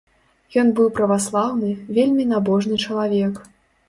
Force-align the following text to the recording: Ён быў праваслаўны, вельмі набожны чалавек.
Ён 0.61 0.69
быў 0.77 0.87
праваслаўны, 0.99 1.69
вельмі 1.97 2.25
набожны 2.31 2.79
чалавек. 2.87 3.37